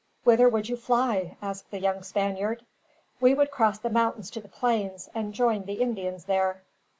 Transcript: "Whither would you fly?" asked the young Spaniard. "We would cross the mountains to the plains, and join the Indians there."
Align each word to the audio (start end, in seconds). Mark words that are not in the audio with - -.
"Whither 0.23 0.49
would 0.49 0.67
you 0.67 0.77
fly?" 0.77 1.37
asked 1.43 1.69
the 1.69 1.77
young 1.79 2.01
Spaniard. 2.01 2.65
"We 3.19 3.35
would 3.35 3.51
cross 3.51 3.77
the 3.77 3.91
mountains 3.91 4.31
to 4.31 4.41
the 4.41 4.47
plains, 4.47 5.11
and 5.13 5.31
join 5.31 5.65
the 5.65 5.79
Indians 5.79 6.25
there." 6.25 6.63